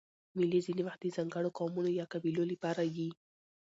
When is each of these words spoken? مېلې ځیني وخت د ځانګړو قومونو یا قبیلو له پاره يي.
مېلې 0.37 0.59
ځیني 0.65 0.81
وخت 0.85 0.99
د 1.01 1.07
ځانګړو 1.15 1.55
قومونو 1.57 1.89
یا 1.99 2.05
قبیلو 2.13 2.43
له 2.51 2.55
پاره 2.63 2.85
يي. 2.97 3.09